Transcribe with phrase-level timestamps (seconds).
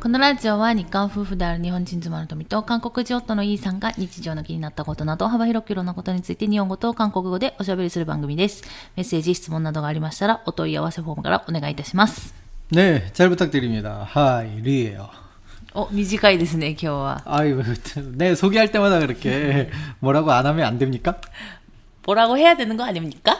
[0.00, 8.64] このラジオは日韓夫婦である日本人妻の富と韓国人夫のイーさんが日常の気になったことなど幅広くいろんなことについて日本語と韓国語でおしゃべりする番組です。
[8.96, 12.34] メッセージ、質問などがありましたらお問い合わせフォームからお願いいたします。
[12.70, 14.06] 네, 잘 부탁드립니다.
[14.10, 15.08] 하이, 리예요.
[15.72, 17.22] お、短いですね、今日は。
[17.24, 17.62] 아이고,
[18.16, 21.18] 네, 소개할 때마다 그렇게 뭐라고 안 하면 안 됩니까?
[22.04, 23.38] 뭐라고 해야 되는 거 아닙니까?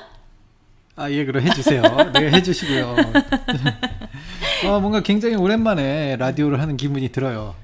[0.98, 1.82] 아, 예, 그럼 해주세요.
[2.14, 2.96] 네, 해주시고요.
[4.66, 7.54] 어, 뭔가 굉장히 오랜만에 라디오를 하는 기분이 들어요.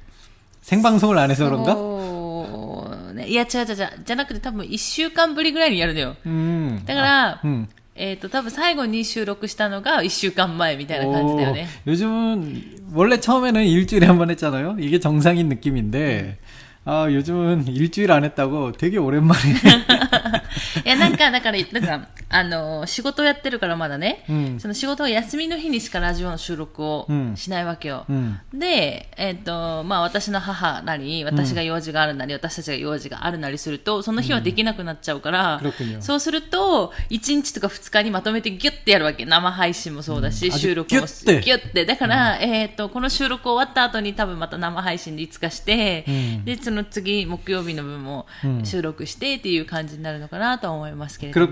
[0.62, 1.72] 생방송을 안 해서 그런가?
[1.72, 3.77] そうねいや、違う違う違う。
[4.04, 6.16] じゃなくて多分1週間ぶりぐらいにやるのよ。
[6.27, 6.82] 음.
[6.86, 7.68] だから、 아, 음.
[7.96, 11.68] えっ、と、多分最後に収録したのが1週間前みたいな感じだよね。
[11.86, 12.62] 오, 요즘은
[12.95, 14.77] 원래 처음에는 일주일에 한 번 했잖아요.
[14.80, 16.38] 이게 정상인 느낌인데
[16.86, 19.38] 아 요즘은 일주일 안 했다고 되게 오랜만에
[20.84, 28.05] いや、なんか、だから、だから、 あの、仕事をやってるからまだね、うん、その仕事は休みの日にしかラジオの収録をしないわけよ。
[28.09, 35.62] うん、で、えっ、ー、と、まあ私の母なり、私が用事があるなり、私たちが用事があるなりすると、その日はできなくなっちゃうから、
[36.01, 39.26] そうすると、1日とか2日にまとめてギュッてやるわけ。
[39.26, 41.85] 生配信もそうだし、収録もギュッて。
[41.85, 46.05] だから、えっ、と、この収録終わった後に多分また生配信でいつかして、
[46.43, 48.27] で、その次、木曜日の分も
[48.65, 51.48] 収録してっていう感じになるのかなと思いますけれども。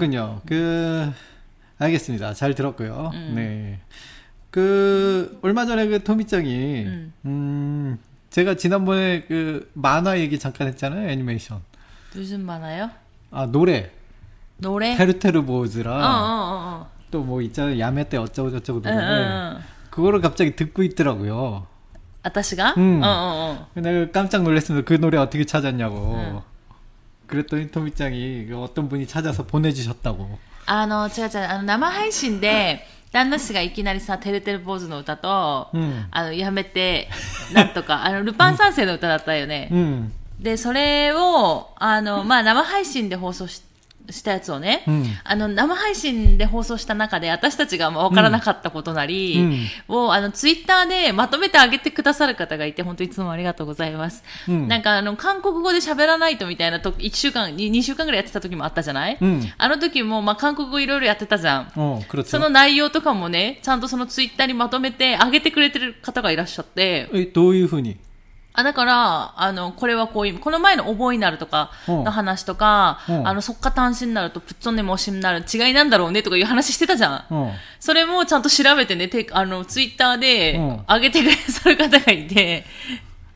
[0.73, 1.13] 아,
[1.77, 2.33] 알겠습니다.
[2.33, 3.11] 잘 들었고요.
[3.13, 3.33] 음.
[3.35, 3.79] 네.
[4.49, 7.13] 그 얼마 전에 그 토미짱이 음.
[7.25, 7.99] 음.
[8.29, 11.09] 제가 지난번에 그 만화 얘기 잠깐 했잖아요.
[11.09, 11.61] 애니메이션.
[12.13, 12.89] 무슨 만화요?
[13.31, 13.91] 아, 노래.
[14.57, 14.95] 노래?
[14.95, 16.87] 테르테르 보즈랑 어, 어, 어.
[16.87, 16.91] 어.
[17.11, 17.79] 또뭐 있잖아요.
[17.79, 21.67] 야매 때 어쩌고 저쩌고 노래를 어, 어, 그거를 갑자기 듣고 있더라고요.
[22.23, 22.75] 아따시가?
[22.77, 22.97] 응.
[22.97, 23.03] 음.
[23.03, 23.81] 어, 어, 어.
[23.81, 24.85] 내가 깜짝 놀랐습니다.
[24.85, 26.15] 그 노래 어떻게 찾았냐고.
[26.15, 26.41] 응.
[27.27, 30.39] 그랬더니 토미짱이 그 어떤 분이 찾아서 보내주셨다고.
[30.65, 37.09] あの、違う違う、あの、生配信で、旦那氏がいきなりさ、てるてる坊主の歌と、うんあの、やめて、
[37.53, 39.69] なんとか、あの、ルパン三世の歌だったよね。
[39.71, 40.09] 음.
[40.39, 43.61] で、それを、あの、まあ、生配信で放送し
[44.09, 59.17] したやつをね、うん、あの生配信で放送した中で私たちが分からなかったことなりを、うん、あのツイッターでまとめてあげてくださる方がいて本当いつもありがとうございます、うん、なんかあの韓国語で喋らないとみたいなと1週間2週間ぐらいやってた時もあったじゃない、
[59.57, 61.71] あの時も、まあ、韓国語いろいろやってたじゃん。
[62.25, 67.09] その内容とかもねちゃんとそのツイッターにまとめてあげてくれてる方がいらっしゃって。
[67.13, 67.97] えどういうふうに？
[68.55, 77.33] あ、だから、あの、これはこういう、この前の覚えになるとかの話とか、うんあの、速化単身になるとプッツォンネもしになる違いなんだろうねとかいう話してたじゃん。
[77.33, 77.51] 어.
[77.79, 82.65] それもちゃんと調べてね、てあの、ツイッターでうん上げてくださる方がいて、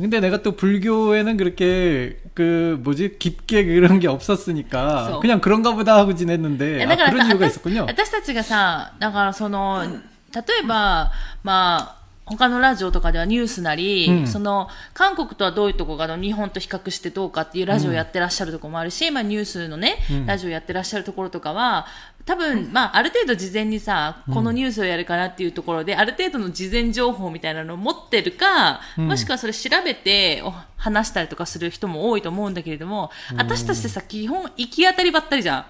[0.00, 5.20] 근데 내가 또 불교에는 그렇게 그 뭐지 깊게 그런 게 없었으니까 그래서.
[5.20, 7.86] 그냥 그런가 보다 하고 지냈는데 え 아, だから 그런 さ 이유가 私 있었군요.
[7.86, 9.82] 私たちがさ、だからその、
[10.34, 11.10] 例えば、
[11.42, 11.96] まあ、
[12.26, 19.96] 他のラジオとかではニュースなり、うんその、韓国とはどういうとこがあの日本と比較してどうかっていうラジオやってらっしゃるところもあるし、まあニュースのね、
[20.26, 21.86] ラジオやってらっしゃるところとかは、
[22.25, 30.43] 多分、まあ、ある程度事前にさ、このニュースをやるかなっていうところで、うん、ある程度の事前情報みたいなのを持ってるか、うん、もしくはそれ調べて
[30.77, 35.65] 話したりとかする人も多いと思うんだけれども、私たちってさ、基本行き当たりばったりじゃん。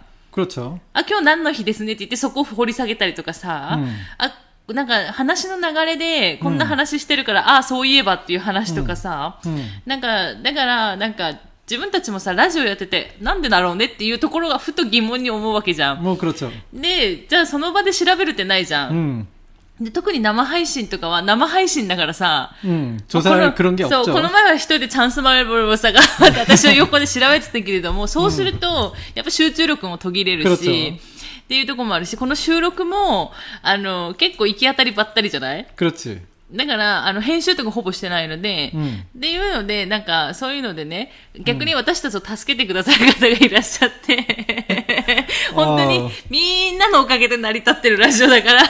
[0.93, 4.33] あ、今日何の日ですねって言ってそこを掘り下げたりとかさ、うん、あ、
[4.73, 9.39] なんか話の流れでこんな話してるから、ああ、そういえばっていう話とかさ、
[9.85, 11.33] なんか、だから、なんか、
[11.68, 16.02] 自分たちもさ、ラジオやってて、なんでだろうねっていうところがふと疑問に思うわけじゃん。
[16.02, 16.50] 뭐 그렇죠.
[16.72, 18.92] で、じゃあその場で調べるってないじゃん。
[18.92, 19.26] 음,
[19.84, 24.12] で特に生配信とかは生配信だからさ、 음, こ 조사할 の 그런 게 そう、 없죠.
[24.12, 31.00] この前は一人でチャンスマルボルさが私は横で調べてたけれども、そうすると、やっぱ集中力も途切れる그렇죠 し、
[31.44, 36.20] っていうところもあるし、この収録も、あの、結構行き当たりばったりじゃない 그렇지.
[36.52, 38.86] だから、あの、編集とかほぼしてないので、うん
[39.18, 41.10] っていうので、なんか、そういうのでね、
[41.42, 48.62] 逆に私たちを助けてくださる方がいらっしゃって、本当にあーみんなのおかげで成り立ってるラジオだから、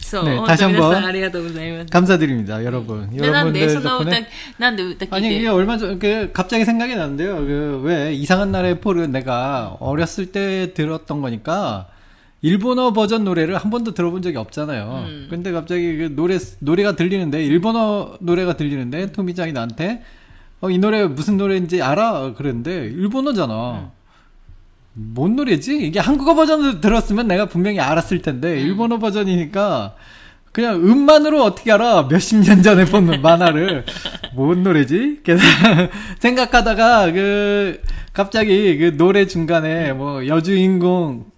[0.00, 1.86] そう、ね本 다시 当 한 皆 번 さんありがとうございます。
[1.90, 3.08] 감사드립니다, 여러분.
[3.16, 4.26] で、なんで、 여러분들 その歌 덕분에
[4.58, 7.36] 、なんで歌聞い 아니 て 이게 얼마 전 그 갑자기 생각이 났는데요.
[7.46, 11.86] 그 왜 이상한 나라의 폴은 내가 어렸을 때 들었던 거니까
[12.41, 15.05] 일본어 버전 노래를 한 번도 들어본 적이 없잖아요.
[15.07, 15.27] 음.
[15.29, 20.03] 근데 갑자기 그 노래 노래가 들리는데 일본어 노래가 들리는데 토미짱이 나한테
[20.61, 22.33] 어, 이 노래 무슨 노래인지 알아?
[22.35, 23.91] 그랬는데 일본어잖아.
[24.93, 25.77] 뭔 노래지?
[25.77, 29.95] 이게 한국어 버전으로 들었으면 내가 분명히 알았을 텐데 일본어 버전이니까
[30.51, 32.07] 그냥 음만으로 어떻게 알아?
[32.09, 33.85] 몇십 년 전에 본 만화를
[34.33, 35.19] 뭔 노래지?
[35.23, 35.43] 그래서
[36.19, 37.79] 생각하다가 그
[38.13, 41.25] 갑자기 그 노래 중간에 뭐 여주인공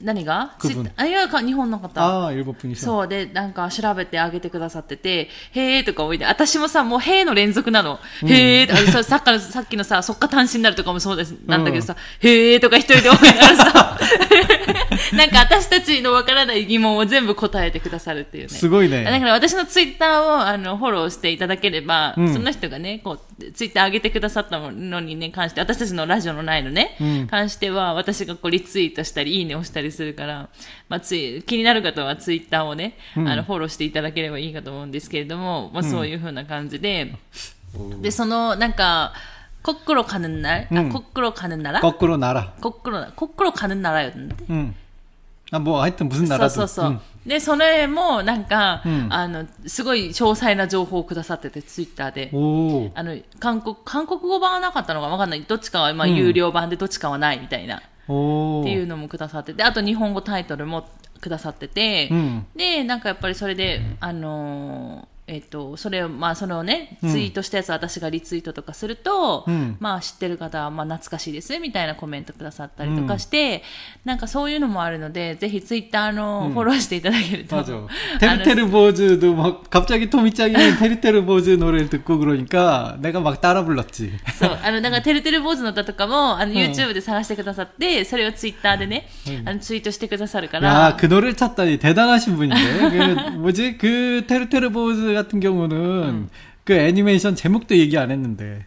[0.00, 0.54] 何が？
[0.58, 0.90] 区分。
[0.96, 2.02] あいや日本の方。
[2.02, 13.98] ああヨーロッパにそうでなんか調べてあげてくださってて「へえ」とか思いで私もさもう「へえ」の連続なの「うん、へえ」とかさっきのさっきのさ「そっか単身になる」とかもそうですなんだけどさ「うん、へえ」とか一人で思いながらさ。
[15.16, 18.48] なんか私たちのわからない疑問を全部答えてくださるっていうね。
[18.48, 19.04] すごいね。
[19.04, 30.48] だから私のツイッターをあのフォローしていただければ、うん、その人がね、こう、ツイッター上げてくださったのにね、関して、私たちのラジオのないのね、うん、関しては私がこうリツイートしたり、いいねをしたりするから、
[30.88, 37.14] まあ、つい気になる方はツイッターをね、うん、あのフォローしていただければいいかと思うんですけれども、まあ、そういうふうな感じで、
[38.00, 39.12] で、その、なんか、
[39.62, 41.80] コックロカヌンなラ、あ、コックロカヌンなら？
[41.80, 42.52] コックロなら。
[42.60, 44.18] コックロ、コックロカヌンならよって。
[44.50, 44.76] うん
[45.50, 52.30] あもう入っても無ならそうそうそう、でその絵もなんか、あのすごい詳細な情報をくださっててツイッターで。
[52.94, 55.42] あの韓国韓国語版はなかったのかわかんない。
[55.42, 59.54] どっちかは今、有料版でどっちかはないみたいな、おん、っていうのもくださって。
[59.54, 60.88] てあと日本語タイトルも
[61.20, 62.10] くださってて、
[62.56, 73.61] でなんかやっぱりそれであのーえっ、と、それを、まあ、それをね、うんツイートしたやつを私がリツイートとかすると、うんまあ、知ってる方は、まあ、懐かしいです、みたいなコメントくださったりとかして、
[74.05, 77.73] なんかそういうのもあるので、ぜひツイッターのうんフォローしていただけると、 맞아.
[77.75, 84.09] あの 테르테르 보즈도 막 갑자기 토미짱이 테르테르 보즈 노래를 듣고 그러니까 내가 막 따라 불렀지.
[84.33, 89.07] そう、あの、だから、てるてる坊主の歌とかも、あの、ん YouTube で探してくださって、それをツイッターでね、
[89.45, 92.57] あの、ツイートしてくださるから、 야, 그 노래를 찾다니 대단하신 분인데.
[92.89, 93.77] 그 뭐지?
[93.77, 96.29] 그 테르테르 보즈 같은 경우는
[96.63, 98.65] 그 애니메이션 제목도 얘기 안 했는데.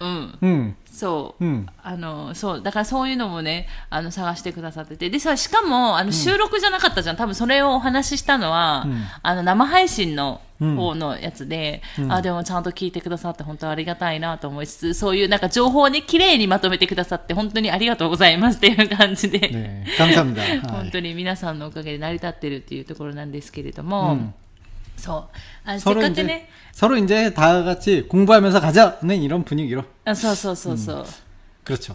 [0.00, 0.32] うん。
[0.42, 0.74] 응.
[0.90, 1.44] そう。
[1.44, 1.66] 응.
[1.82, 5.08] あの、そう、だからそういうのもね、あの、探してくださってて。
[5.10, 7.16] でさ、しかも、あの、収録じゃなかったじゃん。
[7.16, 19.84] 多分それをお話ししたのは、うんあの、生配信のうん方のやつで、うんあ、でもちゃんと聞いてくださって本当ありがたいなと思いつつ、そういうなんか情報をね、綺麗にまとめてくださって本当にありがとうございますっていう感じで、 네.
[19.98, 20.42] 감사합니다.
[20.70, 24.34] 本 아, 当に皆さんのおかげで成り立ってるっていうところなんですけれども、 음.
[24.96, 25.38] そう。
[25.64, 29.84] あせっ 서로 かく 이제 ね、 서로 이제 다 같이 공부하면서 가자는 이런 분위기로.
[30.04, 31.06] あそうそうそうそう。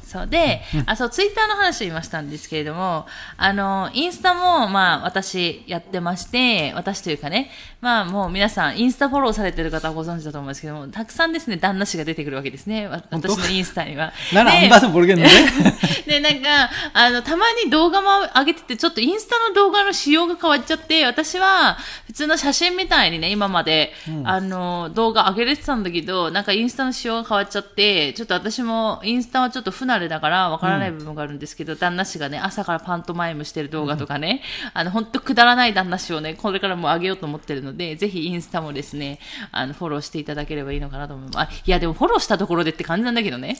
[0.05, 12.87] そうで、あそうツイッターの話を今したんですけれどもあのインスタも、まあ、私やってまして私というかね、まあ、もう皆さんインスタフォローされてる方はご存知だと思うんですけどもたくさんですね旦那氏が出てくるわけですね。
[12.89, 14.13] 私のインスタには。
[14.33, 15.31] ならアンバーボルゲンのね。
[16.07, 34.43] でなんかあのたまに動画も上げててちょっとインスタの動画の仕様が変わっちゃって私は普通の写真みたいにね今まで、うん、あの動画上げれてたんだけどなんかインスタの仕様が変わっちゃってちょっと私もインスタはちょっと不慣れだからわからない部分があるんですけど、旦那氏がね、朝からパントマイムしてる動画とかね、
[34.75, 39.19] あの、ほんとくだらない旦那氏をね、これからも上げようと思ってるので、ぜひインスタもですね、
[39.53, 41.39] あの、フォローしていただければいいのかなと思います。
[41.39, 43.57] あ、いや、でもフォローしたところでって感じなんだけどね。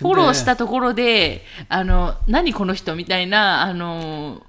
[0.00, 4.42] フォローしたところで、あの、何この人みたいな、あの、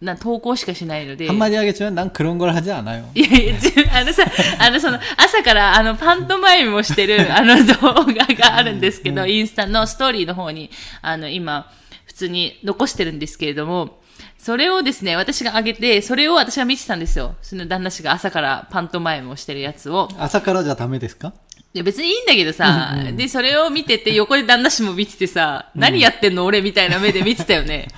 [0.00, 1.26] な投稿しかしないので。
[1.26, 3.08] 한마디 하겠지만 난 그런 걸 하지 않아요.
[3.14, 4.24] いやいや、じあのさ、
[4.58, 11.70] あの、その、朝から、あの、パントマイムをしてる、あの、動画があるんですけど、インスタのストーリーの方に、あの、今、
[12.04, 13.98] 普通に残してるんですけれども、
[14.38, 17.34] それをですね、私が上げて、それを私が見てたんですよ。
[17.42, 20.08] その旦那氏が朝からパントマイムをしてるやつを。
[20.18, 21.32] 아사카라 자 다메 ですか?
[21.74, 27.88] いや別にいいんだけどさ、で、それを見てて、横で旦那氏も見ててさ、何やってんの俺みたいな目で見てたよね。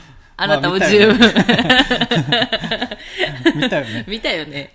[0.40, 1.18] あなたもまあ十分。
[3.56, 4.72] 見たよね.見たよね。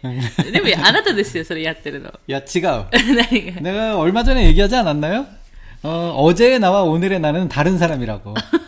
[0.51, 2.11] でも、あなたですよ、それやってるの。
[2.29, 2.85] 야,違う.
[3.15, 5.25] 何が 내가 얼마 전에 얘기하지 않았나요?
[5.83, 8.33] 어, 어제의 나와 오늘의 나는 다른 사람이라고.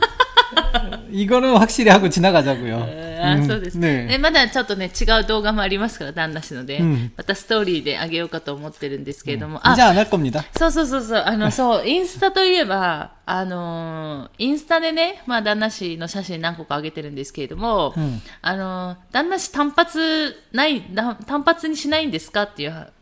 [1.10, 3.10] 이거는 확실히 하고 지나가자고 요.
[3.22, 6.80] あそうです、ね、まだちょっとね違う動画もありますから旦那氏ので、
[7.16, 11.22] またストーリーであげようかと思ってるんですけれども、じゃあな겁니다そうそうそうそう。
[11.24, 17.94] あのそうインスタといえばあのインスタでねまあ旦那氏の写真何個かあげてるんですけれども、
[18.40, 20.82] あの旦那氏単発ない
[21.26, 22.92] 単発にしないんですかっていう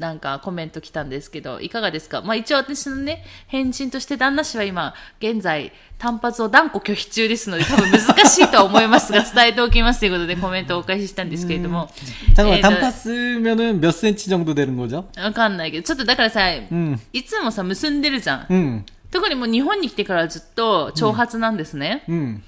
[0.00, 11.88] なんかコメント来たんですけど、いかがですかまあ一応私のね、返信として旦那氏は今、現在、単発を断固拒否中ですので、多分難しいとは思いますが、伝 えておきますということでコメントをお返ししたんですけれども。
[12.34, 15.04] 잠깐만 えーと 단파 쓰면은 몇 cm 정도 되는 거죠?
[15.16, 18.46] わかんないけど、ちょっとだからさ、んいつもさ、結んでるじゃん。
[18.50, 22.02] 음, 特にもう日本に来てからずっと長髪なんですね。
[22.08, 22.40] 음.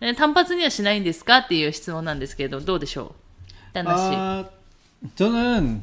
[0.00, 3.14] え単発にはしないんですかっていう質問なんですけど、どうでしょ
[3.72, 4.16] う旦那氏。
[4.16, 4.44] 아,
[5.16, 5.82] 저는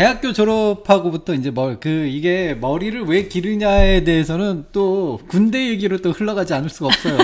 [0.00, 6.54] 대학교 졸업하고부터 이제 뭐, 그 이게 머리를 왜 기르냐에 대해서는 또 군대 얘기로 또 흘러가지
[6.54, 7.18] 않을 수가 없어요.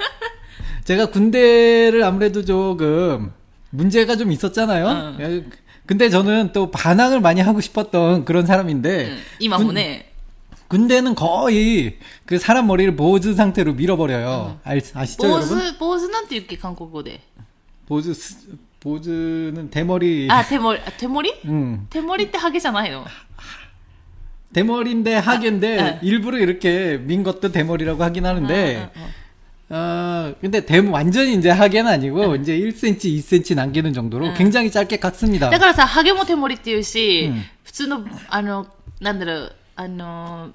[0.84, 3.30] 제가 군대를 아무래도 조금
[3.68, 4.86] 문제가 좀 있었잖아요.
[4.86, 5.18] 어.
[5.84, 10.12] 근데 저는 또 반항을 많이 하고 싶었던 그런 사람인데 음, 이마문에
[10.68, 14.28] 군대는 거의 그 사람 머리를 보즈 상태로 밀어버려요.
[14.28, 14.60] 어.
[14.66, 14.80] 음.
[14.94, 15.78] 아, 시죠 보즈, 여러분?
[15.78, 17.20] 보즈는 또 이렇게 한국어대.
[17.84, 18.46] 보즈 스,
[18.81, 20.27] 보즈는 대머리.
[20.29, 21.87] あ、手盛り、あ手盛り 음.
[21.89, 23.05] 手盛りってハゲじゃないの
[24.53, 25.99] 대머리인데 하계인데 아, 아.
[26.01, 30.27] 일부러 이렇게 민 것도 대머리라고 하긴 하는데 아, 아, 아.
[30.29, 35.49] 어 근데 대 완전히 이제 하계는 아니고 이제 1cm, 2cm 남기는 정도로 굉장히 짧게 깎습니다.
[35.49, 38.65] だからさ、ハゲも手盛りって言うし、うん普通の、あの、
[39.01, 40.51] なんだろう、あの、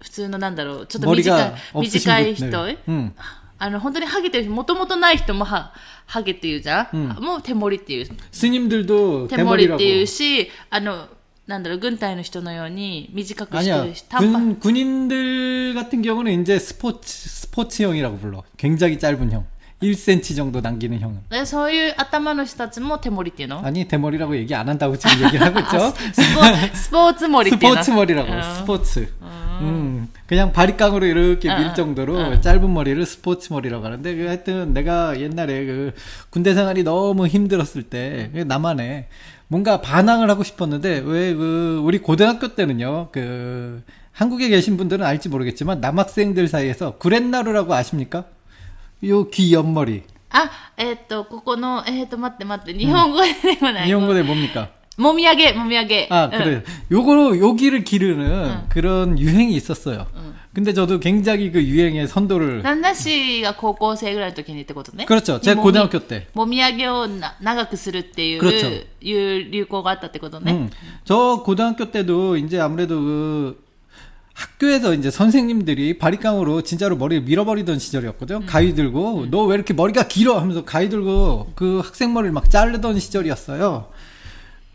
[0.00, 2.78] 普通のなんだろう、ちょっと 머리가 短い、短い 없으신 人、 분들.
[2.88, 3.14] 음.
[3.58, 5.72] あの、本当にハゲてる人、もともとない人もは、
[6.06, 8.06] ハゲって言うじゃん、もう手盛りっていう。
[8.32, 9.74] 스님들도 手盛り 대머리라고.
[9.74, 11.08] っていうし、あの、
[11.46, 13.84] なんだろう、軍隊の人のように短くして 아니야.
[13.84, 18.42] るし、短パ 군, 군인들 같은 경우는 이제 스포츠, 스포츠형이라고 불러.
[18.56, 19.44] 굉장히 짧은 형.
[19.82, 21.20] 1cm 정도 남기는 형은.
[21.30, 25.92] でそういう頭の人たちも手盛りっていうの 아니, 대머리라고 얘기 안 한다고 지금 얘기를 하고 있죠.
[26.12, 26.42] スポ
[26.76, 28.42] スポーツ盛りっていうの 스포츠 머리라고 어.
[28.56, 29.08] 스포츠.
[29.62, 35.18] 음, 그냥 바리깡으로 이렇게 어, 밀 정도로 짧은 머리를 스포츠 머리라고 하는데 그 하여튼 내가
[35.20, 35.92] 옛날에 그
[36.30, 39.08] 군대 생활이 너무 힘들었을 때 그 나만의
[39.48, 45.80] 뭔가 반항을 하고 싶었는데 왜 그 우리 고등학교 때는요 그 한국에 계신 분들은 알지 모르겠지만
[45.80, 48.24] 남학생들 사이에서 구렛나루라고 아십니까?
[49.04, 53.88] 요 귀 옆머리 あ、えっ、と、ここの、えっ、と、待って待って、日本語ででもない。
[53.88, 54.68] 일본어에 뭡니까?
[54.96, 56.08] もみあげ、もみあげ。
[56.10, 56.62] 아, うん 그래.
[56.90, 60.06] 요거로, 여기를 기르는 그런 유행이 있었어요.
[60.52, 62.62] 근데 저도 굉장히 그 유행에 선도를.
[62.62, 65.04] 旦那氏が高校生ぐらいの時にってことね。
[65.06, 65.40] 그렇죠.
[65.40, 66.26] 제가 もみ 고등학교 때.
[66.34, 68.66] もみあげをな長くするっていう、 그렇죠
[69.00, 70.52] いう流行があったってことね。
[70.52, 70.70] 음.
[71.04, 73.64] 저 고등학교 때도 이제 아무래도 그
[74.34, 78.42] 학교에서 이제 선생님들이 바리깡으로 진짜로 머리를 밀어버리던 시절이었거든요.
[78.46, 82.98] 가위 들고 너 왜 이렇게 머리가 길어 하면서 가위 들고 그 학생 머리를 막 자르던
[82.98, 83.90] 시절이었어요.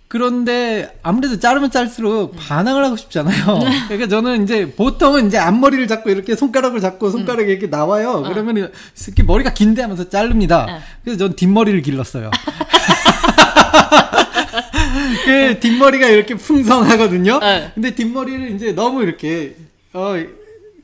[0.09, 3.61] 그런데 아무래도 자르면 자를수록 반항을 하고 싶잖아요.
[3.89, 8.25] 그러니까 저는 이제 보통은 이제 앞머리를 잡고 이렇게 손가락을 잡고 손가락이 이렇게 나와요.
[8.27, 10.67] 그러면 이렇게 머리가 긴데 하면서 자릅니다.
[10.69, 10.79] 응.
[11.05, 12.31] 그래서 전 뒷머리를 길렀어요.
[15.25, 17.39] 그 뒷머리가 이렇게 풍성하거든요.
[17.41, 17.71] 네.
[17.75, 19.57] 근데 뒷머리를 이제 너무 이렇게
[19.93, 20.15] 어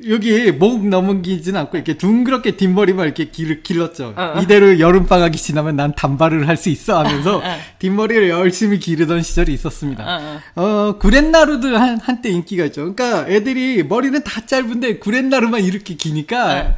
[0.08, 4.14] 여기 목 넘기지는 않고 이렇게 둥그렇게 뒷머리만 이렇게 길, 길렀죠.
[4.16, 4.40] 어.
[4.42, 7.42] 이대로 여름 방학이 지나면 난 단발을 할 수 있어 하면서 어.
[7.78, 10.40] 뒷머리를 열심히 기르던 시절이 있었습니다.
[10.56, 12.92] 어, 어, 구렛나루도 한, 한때 인기가 있죠.
[12.94, 16.74] 그러니까 애들이 머리는 다 짧은데 구렛나루만 이렇게 기니까, 어,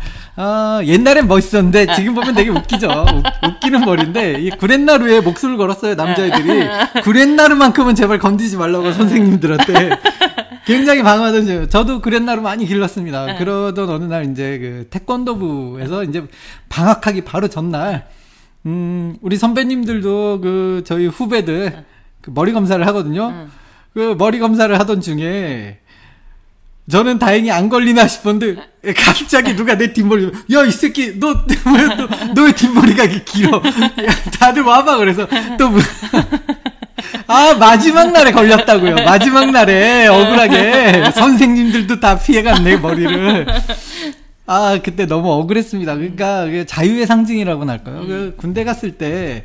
[0.85, 2.89] 옛날엔 멋있었는데 지금 보면 되게 웃기죠.
[2.89, 6.69] 웃, 웃기는 머리인데, 이 구렛나루에 목숨을 걸었어요, 남자애들이.
[7.03, 9.91] 구렛나루만큼은 제발 건드지 말라고 선생님들한테.
[10.67, 13.37] 굉장히 방어하던 중, 저도 구렛나루 많이 길렀습니다.
[13.37, 16.25] 그러던 어느 날 이제 그 태권도부에서 이제
[16.69, 18.09] 방학하기 바로 전날,
[18.67, 21.85] 음, 우리 선배님들도 그 저희 후배들
[22.21, 23.47] 그 머리 검사를 하거든요.
[23.95, 25.79] 그 머리 검사를 하던 중에
[26.91, 28.63] 저는 다행히 안 걸리나 싶었는데
[28.97, 31.45] 갑자기 누가 내 뒷머리 야 이 새끼 너
[32.35, 33.57] 너왜 뒷머리가 이렇게 길어?
[33.59, 35.27] 야, 다들 와봐 그래서
[35.59, 35.81] 또 뭐-
[37.27, 38.95] 아, 마지막 날에 걸렸다고요.
[39.05, 43.47] 마지막 날에 억울하게 선생님들도 다 피해갔네, 머리를.
[44.47, 45.95] 아, 그때 너무 억울했습니다.
[45.97, 48.05] 그러니까 자유의 상징이라고나 할까요?
[48.07, 49.45] 그 군대 갔을 때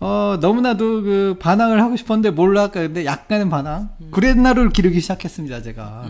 [0.00, 2.80] 어, 너무나도 그 반항을 하고 싶었는데 뭘로 할까?
[2.80, 3.90] 근데 약간의 반항.
[4.10, 6.04] 구렛나루를 기르기 시작했습니다, 제가.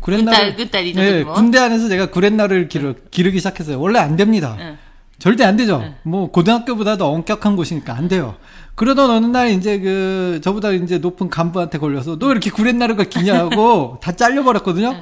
[0.00, 0.36] 구렛나루.
[0.36, 1.32] 군대- 군대 리더 네, 들고.
[1.34, 3.78] 군대 안에서 제가 구렛나루를 기르, 기르기 시작했어요.
[3.80, 4.56] 원래 안 됩니다.
[4.58, 4.78] 응.
[5.20, 5.84] 절대 안 되죠.
[6.02, 8.36] 뭐 고등학교보다도 엄격한 곳이니까 안 돼요.
[8.74, 14.12] 그러던 어느 날 이제 그 저보다 이제 높은 간부한테 걸려서 너 이렇게 구렛나루가 기냐고 다
[14.12, 14.96] 잘려 버렸거든요.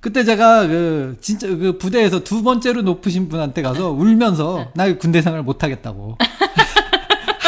[0.00, 5.42] 그때 제가 그 진짜 그 부대에서 두 번째로 높으신 분한테 가서 울면서 나 군대 생활
[5.44, 6.16] 못 하겠다고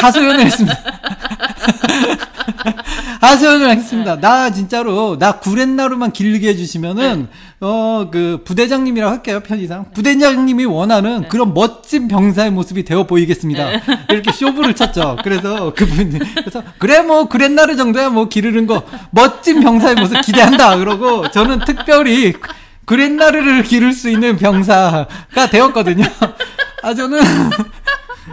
[0.03, 0.77] 하소연을 했습니다.
[3.21, 4.19] 하소연을 하겠습니다.
[4.19, 7.29] 나 진짜로 나 구렛나루만 길게 해주시면은
[7.61, 13.69] 어 그 부대장님이라고 할게요 편의상 부대장님이 원하는 그런 멋진 병사의 모습이 되어 보이겠습니다.
[14.09, 15.17] 이렇게 쇼부를 쳤죠.
[15.23, 20.77] 그래서 그분이 그래서 그래 뭐 구렛나루 정도야 뭐 기르는 거 멋진 병사의 모습 기대한다.
[20.77, 22.33] 그러고 저는 특별히
[22.85, 26.05] 구렛나루를 기를 수 있는 병사가 되었거든요.
[26.83, 27.21] 아 저는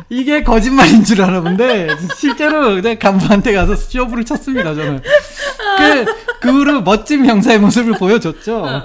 [0.08, 5.02] 이게 거짓말인 줄 알았는데 실제로 내 간부한테 가서 쇼부를 쳤습니다 저는.
[5.78, 6.04] 그,
[6.40, 8.82] 그 후로 멋진 병사의 모습을 보여줬죠.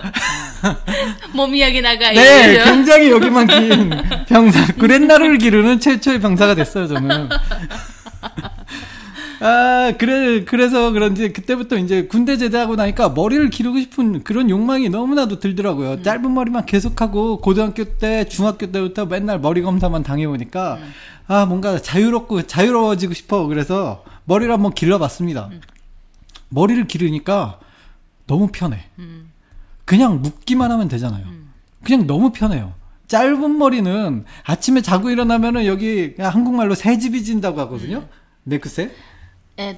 [1.33, 3.91] 몸이야기 나가 네 굉장히 여기만 긴
[4.27, 7.29] 병사 구렛나루를 기르는 최초의 병사가 됐어요 저는
[9.39, 15.39] 아, 그래, 그래서 그런지 그때부터 이제 군대 제대하고 나니까 머리를 기르고 싶은 그런 욕망이 너무나도
[15.39, 15.93] 들더라고요.
[15.93, 16.03] 음.
[16.03, 20.91] 짧은 머리만 계속하고 고등학교 때, 중학교 때부터 맨날 머리 검사만 당해보니까 음.
[21.27, 23.47] 아, 뭔가 자유롭고 자유로워지고 싶어.
[23.47, 25.49] 그래서 머리를 한번 길러봤습니다.
[25.51, 25.61] 음.
[26.49, 27.59] 머리를 기르니까
[28.27, 28.85] 너무 편해.
[28.99, 29.31] 음.
[29.85, 31.25] 그냥 묶기만 하면 되잖아요.
[31.25, 31.51] 음.
[31.83, 32.73] 그냥 너무 편해요.
[33.07, 37.97] 짧은 머리는 아침에 자고 일어나면은 여기 한국말로 새집이 진다고 하거든요.
[37.97, 38.07] 음.
[38.45, 38.91] 네크세?
[39.59, 39.77] 에,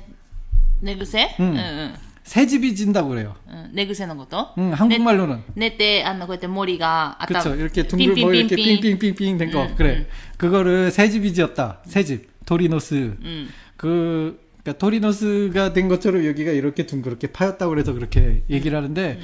[0.81, 1.35] 내그세?
[1.39, 1.45] 응.
[1.55, 1.93] 응, 응.
[2.23, 3.35] 새집이 진다고 그래요.
[3.49, 4.47] 응, 내그세는 것도?
[4.57, 5.43] 응, 한국말로는.
[5.53, 9.63] 내때, 아, 그때 머리가, 그쵸, 이렇게 둥글, 뭐 이렇게 삥삥삥삥 된 거.
[9.63, 9.95] 응, 그래.
[9.99, 10.05] 응.
[10.37, 11.79] 그거를 새집이 지었다.
[11.85, 12.29] 새집.
[12.45, 13.15] 토리노스.
[13.23, 13.47] 응.
[13.77, 19.19] 그, 그러니까 토리노스가 된 것처럼 여기가 이렇게 둥그렇게 파였다고 그래서 그렇게 얘기를 하는데,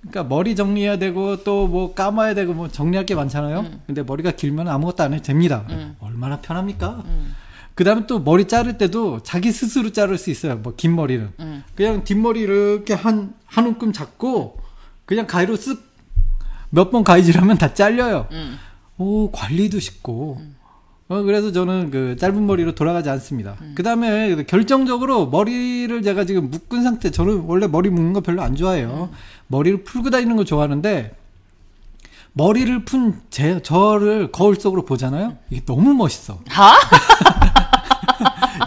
[0.00, 3.66] 그러니까 머리 정리해야 되고 또 뭐 감아야 되고 뭐 정리할 게 많잖아요.
[3.86, 5.64] 근데 머리가 길면 아무것도 안 해도 됩니다.
[6.00, 7.04] 얼마나 편합니까?
[7.78, 10.56] 그 다음에 또 머리 자를 때도 자기 스스로 자를 수 있어요.
[10.56, 11.30] 뭐, 긴 머리는.
[11.38, 11.62] 음.
[11.76, 14.58] 그냥 뒷머리 이렇게 한, 한 움큼 잡고,
[15.04, 15.78] 그냥 가위로 쓱,
[16.70, 18.26] 몇 번 가위질하면 다 잘려요.
[18.32, 18.56] 음.
[18.96, 20.38] 오, 관리도 쉽고.
[20.40, 20.56] 음.
[21.06, 23.54] 어, 그래서 저는 그 짧은 머리로 돌아가지 않습니다.
[23.60, 23.74] 음.
[23.76, 28.56] 그 다음에 결정적으로 머리를 제가 지금 묶은 상태, 저는 원래 머리 묶는 거 별로 안
[28.56, 29.08] 좋아해요.
[29.12, 29.16] 음.
[29.46, 31.14] 머리를 풀고 다니는 거 좋아하는데,
[32.32, 35.36] 머리를 푼 제, 저를 거울 속으로 보잖아요?
[35.48, 36.40] 이게 너무 멋있어.
[36.48, 36.72] 하?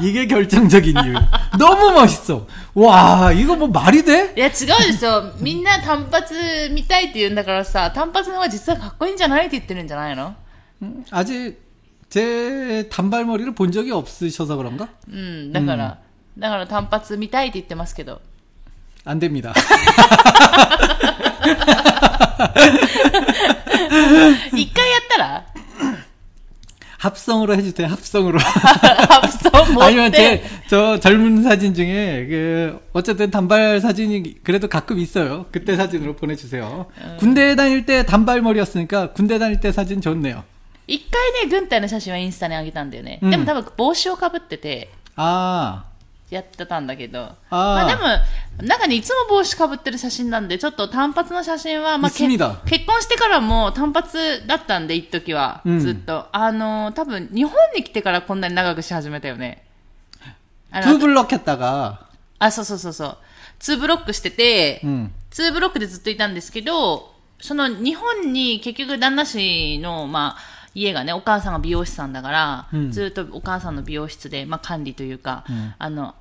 [0.02, 1.14] 이게 결정적인 이유.
[1.58, 2.46] 너무 멋있어.
[2.75, 4.35] 와, 이거 뭐 말이 돼?
[4.37, 4.52] いや、違う
[4.87, 5.32] ですよ。
[5.40, 6.35] みんな単発
[6.70, 10.35] 見たいって言うんだからさ、単発の方が実はかっこいいんじゃないって言ってるんじゃないの
[10.83, 11.59] 음, 아직
[12.11, 14.88] 제 단발머리를 본 적이 없으셔서 그런가?
[15.09, 15.98] 음, だから、
[16.38, 18.20] だから単発見たいって言ってますけど。
[19.05, 19.55] 안 됩니다.
[24.52, 25.44] 一回やったら
[27.00, 27.88] 합성으로 해주세요.
[27.88, 28.38] 합성으로.
[28.40, 35.46] 합성 뭐 아니면 제 저 젊은 사진 중에 그 어쨌든 단발 사진이 그래도 가끔 있어요.
[35.52, 36.87] 그때 사진으로 보내주세요.
[36.98, 37.16] 음.
[37.20, 40.42] 군대 다닐 때 단발머리였으니까 군대 다닐 때 사진 좋네요.
[40.88, 43.18] 一回ね、軍隊の写真はインスタに上げたんだよね。
[43.20, 44.90] でも多分帽子をかぶってて。
[45.16, 45.89] ああ。
[46.32, 47.24] やってたんだけど。
[47.24, 48.02] あまあでも、
[48.65, 52.24] なんかね、いつも帽子かぶってる写真なんで、ちょっと単発の写真は、まあ、結
[52.86, 56.28] 婚してからも単発だったんで、一時は、ずっと。
[56.32, 59.63] あの、多分、日本に来てからこんなに長くし始めたよね。
[60.72, 62.08] 2ブロックやったが。
[62.39, 63.17] あ、そうそうそうそう。
[63.60, 76.15] 2ブロックしてて、うん、2ブロックでずっといたんですけど、その日本に結局旦那氏の、まあ、家がね、お母さんが美容師さんだから、うん、ずっとお母さんの美容室で、まあ、管理というか、うん、あの、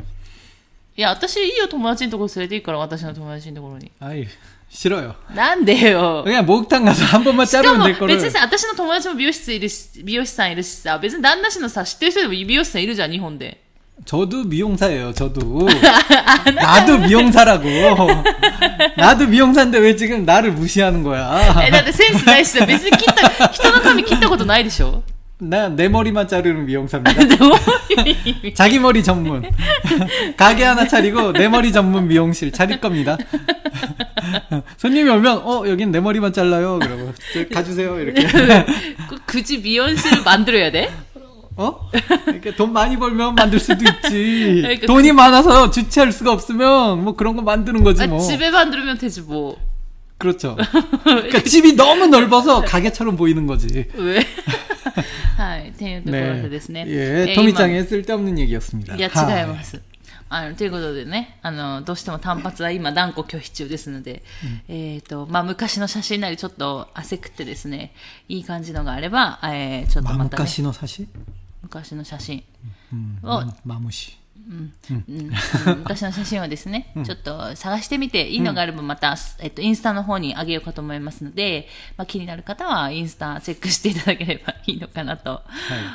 [0.96, 3.90] いや、私いいよ、友達のところ連れて行くから、私の友達のところに。
[3.98, 4.28] はい。
[4.74, 5.14] 싫어요.
[5.34, 6.22] 난데요.
[6.24, 8.14] 그냥 목욕탕 가서 한 번만 자르면 될 거를.
[8.14, 13.58] 別にさ、私の友達も美容室いるし、美容師さんいるしさ、別に旦那氏のさ、知ってる人でも美容師さんいるじゃん、日本で。
[14.06, 15.68] 저도 미용사예요, 저도.
[16.54, 17.68] 나도 미용사라고.
[18.96, 21.66] 나도 미용사인데 왜 지금 나를 무시하는 거야?
[21.66, 25.02] え、だってセンスないしさ、別に切った、人の髪切ったことないでしょ
[25.42, 27.14] 나내 머리만 자르는 미용사입니다.
[28.54, 29.50] 자기 머리 전문.
[30.36, 33.16] 가게 하나 차리고 내 머리 전문 미용실 차릴 겁니다.
[34.77, 36.79] 손님이 오면 어 여긴 내 머리만 잘라요.
[36.79, 37.13] 그러고
[37.53, 38.25] 가주세요 이렇게.
[38.27, 38.65] 그,
[39.09, 40.91] 그 굳이 미연실을 만들어야 돼?
[41.57, 41.89] 어?
[42.25, 44.61] 그러니까 돈 많이 벌면 만들 수도 있지.
[44.61, 45.13] 그러니까 돈이 그...
[45.13, 48.19] 많아서 주체할 수가 없으면 뭐 그런 거 만드는 거지 뭐.
[48.19, 49.57] 아, 집에 만들면 되지 뭐.
[50.17, 50.55] 그렇죠.
[51.03, 53.85] 그러니까 집이 너무 넓어서 가게처럼 보이는 거지.
[53.95, 54.21] 왜?
[55.37, 56.01] 아, 네.
[56.05, 56.49] 네.
[56.87, 57.89] 예, 토미짱의 뭐.
[57.89, 58.97] 쓸데없는 얘기였습니다.
[58.97, 59.81] 야치가야마스.
[60.35, 64.23] あのということでねあのどうしても単発は今断固拒否中ですので、
[64.67, 67.93] うん、えーとまあ、昔の写真なりちょっと汗くってですね
[68.27, 71.09] いい感じのがあれば、えー、ちょっとまた、ね、昔の写真？
[71.63, 72.43] 昔の写真。
[73.23, 73.53] を、うん。
[73.65, 74.73] ま、むし、うん。
[74.91, 75.31] うん、
[75.79, 81.67] 昔の写真をですね、ちょっと探してみていいのがあればまた、えっと、インスタの方にあげようかと思いますので、
[81.97, 85.41] まあ、気になる方はインスタチェックしていただければいいのかなと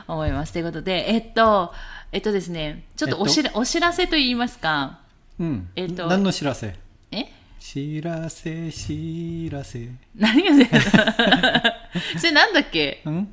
[0.08, 0.48] 思います。
[0.48, 1.72] はい、ということで、えっと、
[2.11, 4.99] えっとですね、ちょっとおしら、お知らせと言いますか、
[5.39, 5.67] 음.
[5.75, 6.75] 예, 또- 난の知らせ
[7.11, 7.25] え
[7.59, 13.27] 知らせ知らせ何がそれ それなんだっけ 응?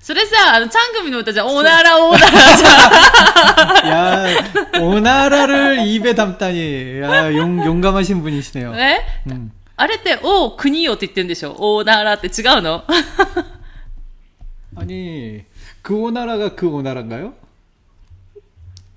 [0.00, 4.78] それさ、あの、チャングミの歌じゃん、おならおならじゃん。
[4.78, 9.50] 야 오나라를 입에 담다니 야 용, 용감하신 분이시네요 え 음.
[9.76, 12.84] あれって、お国よって言ってるんでしょおならって違うの
[14.76, 15.44] 아니
[15.82, 17.34] 그 오나라가 그 오나라인가요?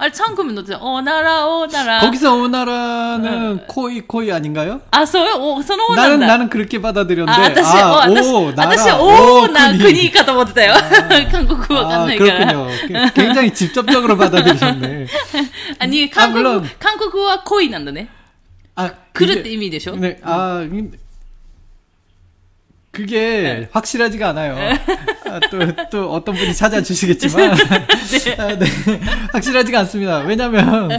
[0.03, 0.79] 아, 천금은 어때요?
[0.83, 2.01] 오나라, 오나라.
[2.01, 3.67] 거기서 오나라는 어.
[3.69, 4.81] 코이, 코이 아닌가요?
[4.91, 5.37] 아, 소요?
[5.37, 6.09] 오, 서는 오나라.
[6.09, 7.61] 나는, 나는 그렇게 받아들였는데.
[7.61, 8.75] 아, 아, 아 오, 나라.
[8.83, 10.73] 아, 오, 나, 그니까 더 못해요.
[10.73, 11.93] 한국어 같네.
[11.95, 12.67] 아, 아 그렇군요.
[12.89, 15.07] 그, 굉장히 직접적으로 받아들이셨네.
[15.79, 16.69] 아니, 아, 한국, 아, 물론...
[16.81, 18.09] 한국어와 코이 난다네.
[18.75, 19.95] 아, 그릇 의미 되죠?
[19.95, 20.67] 네, 아,
[22.93, 23.69] 그게 네.
[23.73, 24.55] 확실하지가 않아요.
[24.55, 24.79] 네.
[25.31, 28.37] 아, 또또 또 어떤 분이 찾아주시겠지만 네.
[28.39, 28.67] 아, 네.
[29.33, 30.19] 확실하지가 않습니다.
[30.19, 30.91] 왜냐하면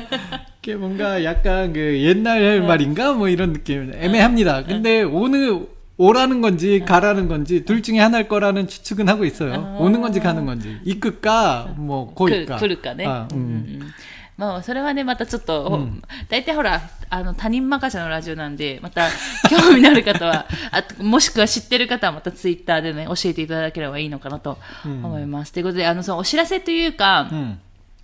[0.59, 2.59] 이게 뭔가 약간 그 옛날 네.
[2.59, 4.05] 말인가 뭐 이런 느낌 네.
[4.05, 4.63] 애매합니다.
[4.63, 9.53] 근데 오늘 오라는 건지 가라는 건지 둘 중에 하나일 거라는 추측은 하고 있어요.
[9.53, 9.77] 아.
[9.79, 12.55] 오는 건지 가는 건지 이끝가 뭐 고일까.
[12.55, 13.05] 그, 그럴까네.
[13.05, 13.37] 아, 음.
[13.37, 13.65] 음.
[13.81, 13.91] 음.
[14.37, 15.87] まあ、それはね、またちょっと、
[16.29, 19.07] 大体ほら、あの、他人任せのラジオなんで、また、
[19.49, 25.53] 興味のある方は、あともしくは知ってる方はまたツイッターでね、教えていただければいいのかなと思います。
[25.53, 27.57] ということで、あの、そのお知らせというか、 음.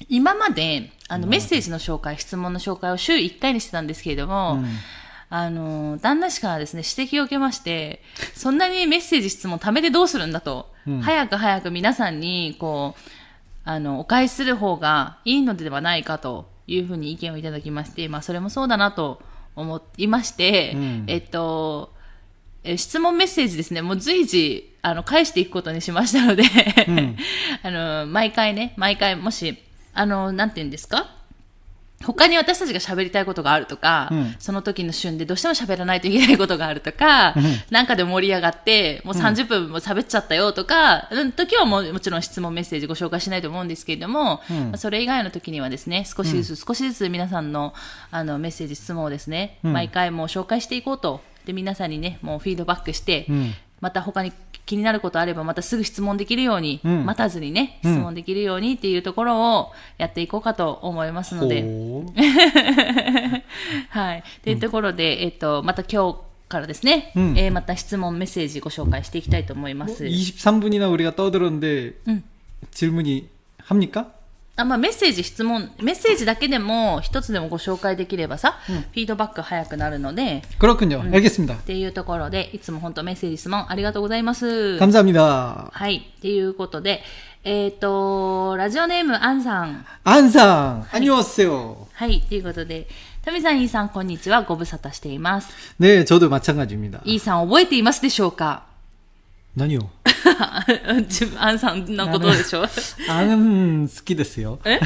[0.08, 4.64] 今まで、あの、メッセージの紹介、質問の紹介を週1回にしてたんですけれども、
[5.32, 8.02] あの、旦那氏からですね、指摘を受けまして、
[8.34, 13.02] そんなにメッセージ質問貯めてどうするんだと、早く早く皆さんに、こう、
[13.70, 19.22] あの、お返しする方がいいのではないかというふうに意見をいただきまして、まあ、それもそうだなと
[19.56, 21.04] 思いまして、うん。
[21.06, 21.94] えっと、
[22.64, 27.16] え質問メッセージですね、もう随時、あの、返していくことにしましたので、ん。
[27.62, 29.56] あの、毎回ね、毎回、もし、
[29.94, 31.06] あの、なんて言うんですか？
[32.04, 34.36] 他に私たちが喋りたいことがあるとか、うん。
[34.40, 37.36] その時の旬でどうしても喋らないといけないことがあるとか、
[37.70, 44.58] なんかで盛り上がって、もう30分も喋っちゃったよとか、うん、時はもうもちろん質問メッセージご紹介しないと思うんですけれども、うん。
[44.70, 47.74] まあそれ以外の時にはですね、少しずつ少しずつ皆さんの
[48.12, 49.74] あのメッセージ、質問をですね、うん。
[49.74, 51.22] 毎回もう紹介していこうと。
[51.46, 54.33] で、皆さんにね、もうフィードバックして、うんまた他に
[54.67, 62.07] 気になることあればまたすぐ質問できるように、うん待たずにね、うん質問できるようにっていうところをやっていこうかと思いますので、 오.
[63.91, 64.25] はい。
[64.43, 70.05] というところで、えっと、また今日からですね、うんえーまた質問、メッセージご紹介していきたいと思います。
[70.05, 72.23] 23분이나 우리가 떠들었는데 응.
[72.71, 73.29] 질문이
[73.59, 74.13] 합니까?
[74.59, 81.01] あまあ、メッセージ、質問、メッセージだけでも一つでもご紹介できればさ、フィードバック早くなるので、 그렇군요.
[81.13, 81.55] 알겠습니다.
[81.55, 84.79] っていうところで、いつも本当メッセージ、質問ありがとうございます。
[84.79, 85.71] 감사합니다.
[85.73, 86.07] はい。
[86.19, 87.03] っていうことで、
[87.43, 89.85] えっ、と、ラジオネーム、アンさん。
[90.05, 91.89] 안상 안녕하세요.
[91.93, 92.21] はい。
[92.29, 92.87] ということで、
[93.25, 94.43] タミさん、イーさん、こんにちは。
[94.45, 95.49] ご無沙汰しています。
[95.81, 97.01] 네, 저도 마찬가지입니다.
[97.05, 98.63] イーさん、覚えていますでしょうか
[99.59, 99.91] 아니요.
[101.09, 102.65] 自分、アンさんのことでしょ
[103.09, 104.59] 안 스키데스요.
[104.65, 104.81] え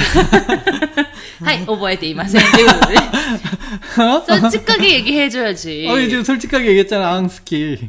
[1.42, 2.42] はい、覚えていません。
[2.42, 4.50] ということで。
[4.50, 5.88] 솔직하게 얘기해줘야지.
[5.88, 7.88] 어, 이제 솔직하게 얘기했잖아, 앙 스키.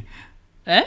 [0.66, 0.86] え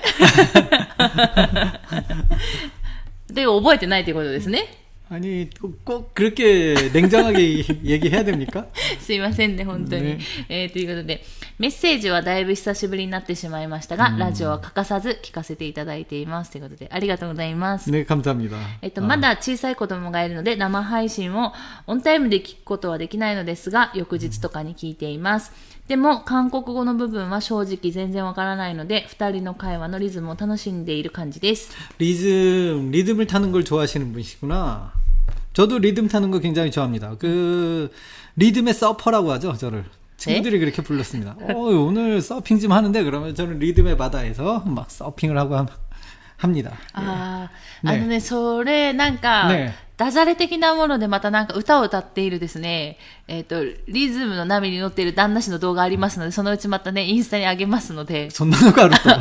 [3.30, 4.67] で、覚えてないということですね。
[5.10, 8.67] 아니, 꼭, 꼭 그렇게 냉정하게 얘기해야 됩니까?
[9.00, 10.04] すいませんね、本当に。
[10.04, 10.19] ね
[10.50, 11.24] えーということで、
[11.60, 16.52] メッセージはだいぶ久しぶりになってしまいましたが、ラジオは欠かさず聞かせていただいています。
[16.52, 17.91] ということで、ありがとうございます。
[17.91, 18.58] 네, 감사합니다.
[18.82, 21.54] えっと、まだ小さい子供がいるので、生配信を
[21.86, 25.52] オンタイムで聞くことはできないのですが、翌日とかに聞いています。
[25.88, 31.72] でも、韓国語の部分は正直全然わからないので、二人の会話のリズムを楽しんでいる感じです。
[32.00, 34.91] 리즘, 리듬을 타는 걸 좋아하시는 분이시구나.
[35.54, 37.15] 저도 리듬 타는 거 굉장히 좋아합니다.
[37.19, 37.91] 그,
[38.38, 39.86] 리듬의 서퍼라고 하죠, 저를.
[40.17, 41.36] 친구들이 그렇게 불렀습니다.
[41.41, 45.67] 어, 오늘 서핑 좀 하는데 그러면 저는 리듬의 바다에서 막 서핑을 하고 함-
[46.38, 46.72] 합니다.
[46.93, 47.50] あ
[47.84, 59.19] あ、ねあのね、それ、なんか、ねダジャレ的なものでまたなんか歌を歌っているですね、えっ、と、リズムの波に乗っている旦那氏の動画ありますので、そのうちまたね、インスタに上げますので、 존나 누가 알았어.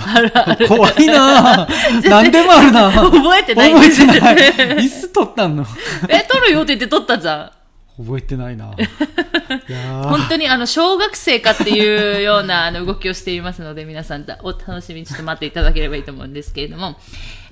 [0.67, 1.67] 거와이나.
[2.09, 2.91] 난데마르나.
[2.91, 4.83] 覚えてないんですよ 오보이테나이.
[4.85, 5.65] 이스 떴단 너.
[6.09, 7.56] え、撮るよって言って撮ったじゃん。
[7.98, 8.76] 覚えてないな。
[10.04, 17.00] 本当にあの小学生かっていうようなあの動きをしていますので、皆さんお楽しみにちょっと待っていただければいいと思うんですけれども、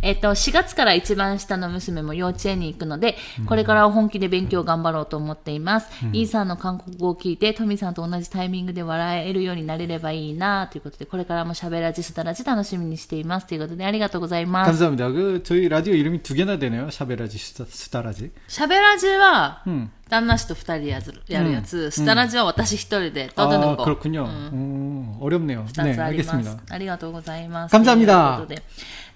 [0.04, 5.88] えっと、4月から一番下の娘も幼稚園に行くので、これから本気で勉強頑張ろうと思っています。
[6.12, 13.46] イーさんの韓国語を聞いて、トミさんと同じタイミングで笑えるようになれればいいなということで、これからも喋らじすたらじ楽しみにしています。
[13.46, 14.70] ということで、ありがとうございます。
[14.70, 15.08] 감사합니다.
[15.10, 16.90] 그 저희 라디오 이름이 두 개나 되네요.
[16.90, 18.30] 샤베라지 수다, 수다라지.
[18.48, 19.90] 喋らじは、 음.
[20.10, 23.84] 旦那氏と二人でやるやるやつ、スタラジは私一人で、 아 とどの子。
[23.84, 24.24] 그렇군요.
[24.52, 25.66] 음, 어렵네요.
[25.72, 26.30] 二 네, つあります。
[26.34, 26.62] 알겠습니다.
[26.74, 27.72] ありがとうございます。
[27.76, 28.62] 감사합니다 ということで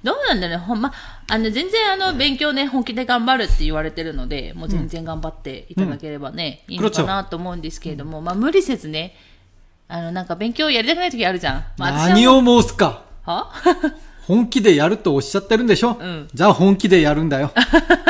[0.04, 0.94] どうなんだろうね、ほんま、
[1.28, 9.16] あの、全然あの、勉強ね、本気で頑張るって言われてるので、もう全然頑張っていただければね、ん、いいのかなと思うんですけれども、まあ、無理せずね、
[9.90, 11.66] あの、なんか勉強やりたくない時あるじゃん。
[11.78, 13.04] まあ、何を申すか。
[13.24, 13.52] は？
[14.26, 17.52] 本気でやるとおっしゃってるんでしょ、うん、じゃあ本気でやるんだよ。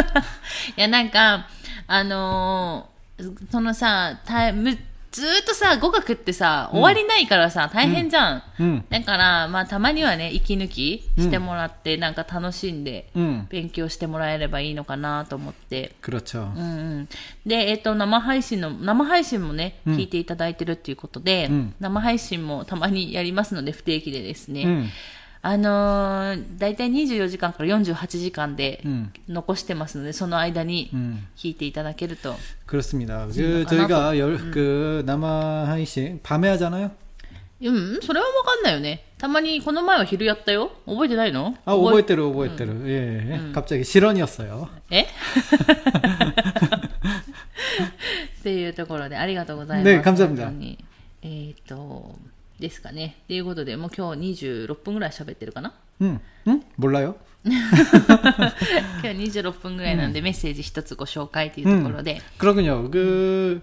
[0.76, 1.48] いや、なんか、
[1.88, 4.78] あのー、そのさ、タイム、
[5.12, 8.44] ずっとさ、語学ってさ、終わりないからさ、大変じゃん。
[8.60, 13.10] うん、だから、まあ、たまにはね、息抜きしてもらって、うん、なんか楽しんで、
[13.50, 15.96] 勉強してもらえればいいのかなと思って。
[16.56, 17.08] うん、
[17.46, 24.92] で、えっ、ー、と、生配信の、生配信もね、聞いていただいてるっていうことで、生配信もたまにやりますので、不定期でですね。
[25.39, 25.39] 음.
[25.47, 32.35] あのー、だいたい24時間から48時間でうん残してますので、その間にうん聞いていただけると。
[32.67, 33.27] 그렇습니다.
[33.27, 36.93] 그 음, 저희가 열, 그 남아 하이신 밤에 하잖아요.
[37.61, 39.05] うん、それはわかんないよね。
[39.19, 40.73] たまに、この前は昼やったよ。
[40.87, 42.89] 覚えてないの 아 오보이테르 오보이테르.
[42.89, 43.53] 예.
[43.53, 44.71] 갑자기 실언이었어요.
[44.91, 45.07] えっ
[48.43, 49.95] ていうところでありがとうございます。
[49.95, 50.79] ね감사합니다 本当に
[51.23, 52.15] えっ、と、
[52.59, 53.17] ですかね。
[53.25, 56.63] っていうことで、もう今日26分ぐらい喋ってるかな 음, 음?
[56.77, 57.17] 몰라요?
[59.03, 62.91] 今日26分ぐらいなんで、メッセージ一つご紹介というところで、 그렇군요.
[62.91, 63.61] 그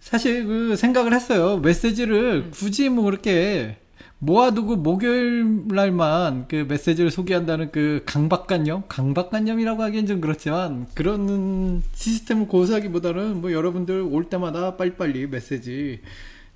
[0.00, 1.58] 사실 그 생각을 했어요.
[1.58, 3.78] 메시지를 굳이 뭐 그렇게
[4.18, 13.40] 모아두고 목요일 날만 그 메시지를 소개한다는 그 강박관념, 강박관념이라고 하기엔 좀 그렇지만 그런 시스템을 고수하기보다는
[13.40, 16.00] 뭐 여러분들 올 때마다 빨리빨리 메시지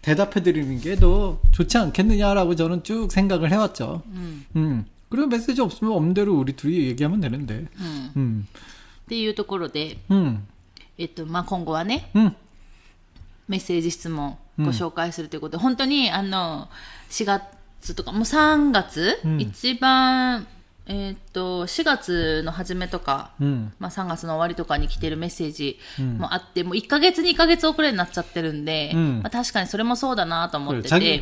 [0.04, 4.02] 대답해드리는 게 더 좋지 않겠느냐라고 저는 쭉 생각을 해왔죠.
[4.06, 4.84] 음.
[5.10, 7.66] 그리고 메시지 없으면 없는 대로 우리 둘이 얘기하면 되는데.
[7.78, 8.46] うんっ 음.
[9.08, 10.46] ていうところで、 음.
[10.98, 12.34] えっと、まあ、今後はね、 음.
[13.48, 16.68] メッセージ質問ご紹介するということで、本当にあの
[17.10, 20.46] 4月とかもう3月、うん一番、
[20.87, 25.79] えー、っと4月の初めとか、うん、まあ、3月の終わりとかに来てるメッセージ
[26.17, 31.21] もあって、うん、もう1か月2か月遅れになっちゃってるんで、うん、まあ、確かにそれもそうだなと思ってて。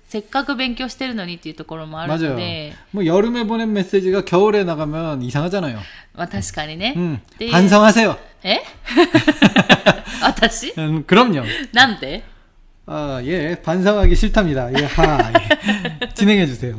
[0.10, 2.30] せ、せっかく勉強してるのにっていうところもある 맞아요.
[2.30, 5.78] ので、 뭐 여름에 보낸 메시지가 겨울에 나가면 이상하잖아요.
[6.14, 6.94] まあ確かにね。
[6.96, 8.18] 음, っていう 반성하세요.
[8.44, 8.62] え
[10.22, 11.44] 私 음, 그럼요.
[11.72, 12.22] なんで
[12.88, 14.70] 아, 예, 반성하기 싫답니다.
[14.72, 16.14] 예, 하, 예.
[16.14, 16.78] 진행해 주세요.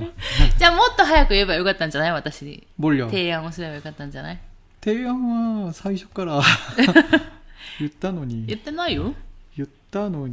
[0.57, 2.65] じゃあもっと早く言えばよかったんじゃない私に。
[2.79, 3.09] 뭘요?
[3.09, 4.39] 提案をすればよかったんじゃない
[4.79, 6.39] 대영아 사이쇼가라.
[7.81, 9.13] 유따노니, 言ってないよ。
[9.57, 10.27] 유따노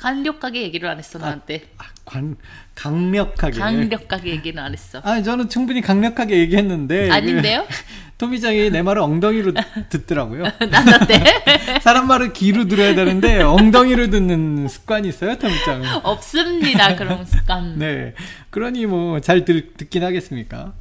[0.00, 1.68] 강력하게 얘기를 안 했어 아, 나한테.
[1.76, 2.36] 아, 아, 관,
[2.74, 3.58] 강력하게.
[3.58, 5.00] 강력하게 얘기는 안 했어.
[5.04, 7.10] 아니 저는 충분히 강력하게 얘기했는데.
[7.10, 7.66] 아닌데요?
[7.68, 7.74] 그,
[8.16, 9.52] 토미장이 내 말을 엉덩이로
[9.90, 10.44] 듣더라고요.
[10.70, 11.22] 나한테?
[11.82, 15.88] 사람 말을 귀로 들어야 되는데 엉덩이로 듣는 습관이 있어요, 토미장은?
[16.02, 17.78] 없습니다 그런 습관.
[17.78, 18.14] 네.
[18.50, 20.72] 그러니 뭐 잘 듣긴 하겠습니까?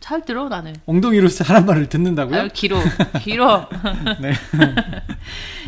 [0.00, 0.74] 잘 들어 나는.
[0.86, 2.40] 엉덩이로 사람 말을 듣는다고요?
[2.42, 2.78] 아, 길어
[3.24, 3.68] 길어.
[4.20, 4.32] 네.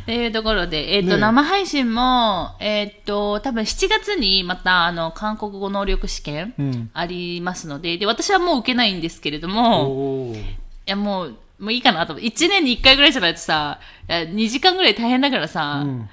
[0.02, 10.34] っていうところで、えっ、と、ね生配信も、えっ、と、多分7月にまた、あの、韓国語能力試験うんありますので、で、私はもう受けないんですけれども、 오.
[10.34, 10.38] い
[10.86, 12.28] や、もう、もういいかなと思って。
[12.28, 16.08] 1年に1回ぐらいじゃないとさ、いや2時間ぐらい大変だからさ、 음.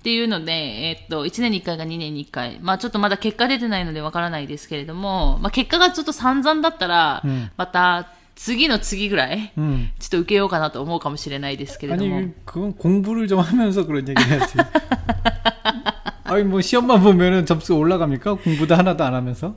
[0.00, 2.58] っていうので、えっと、1年に1回か2年に1回。
[2.60, 7.22] まあちょっとまだ結果出てないのでわからないですけれども、まあ結果がちょっと散々だったら、
[7.56, 9.62] また次の次ぐらい、ちょ
[10.06, 12.16] っと受けようかなと思うかもしれないですけれども。
[12.16, 14.58] 아니 그건 공부를 좀 하면서 그런 얘기 해야지.
[16.24, 18.34] 아니 뭐 시험만 보면은 점수 올라갑니까?
[18.34, 19.54] 공부도 하나도 안 하면서?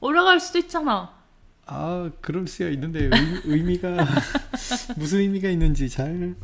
[0.00, 1.12] 올라갈 수도 있잖아.
[1.70, 3.10] 아 그럴 수야 있는데
[3.44, 3.90] 의미, 가
[4.96, 6.34] 무슨 의미가 있는지 잘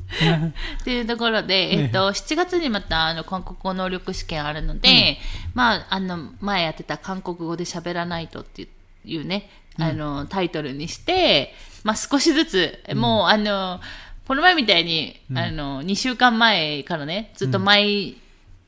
[0.82, 5.16] っていうところで、えっと、7月にまた、あの、韓国語能力試験あるので、
[5.54, 8.68] まあ、あの、前やってた韓国語で喋らないとって
[9.06, 9.48] いうね、
[9.78, 13.80] あの、タイトルにして、まあ、少しずつ、もう、あの、
[14.28, 18.18] この前みたいに、あの、2週間前からね、ずっと毎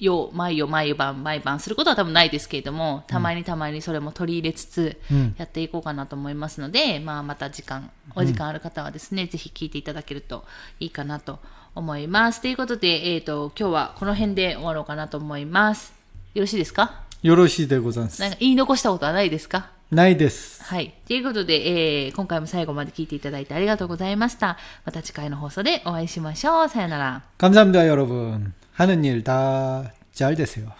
[0.00, 5.00] 夜、毎夜、毎晩、毎晩することは多分ないですけれども、たまにたまにそれも取り入れつつ、
[5.38, 10.44] やっていこうかなと思いますので、まあ、また時間、お時間ある方はですね、ぜひ聞いていただけると
[10.80, 11.38] いいかなと
[11.74, 12.42] 思います。
[12.42, 15.94] ということで、えっ、と、今日はこの辺で終わろうかなと思います。
[16.34, 20.92] よろしいですか 요로시 되고잔스 なんか言い残したことはないですか 나이데스 はい。
[21.06, 24.58] ということで、えー今回も最後まで聞いていただいてありがとうございました。
[24.84, 26.68] また次回の放送でお会いしましょう。
[26.68, 27.22] さよなら。
[27.38, 30.71] 감사합니다 여러분 하는 일 다 잘 되세요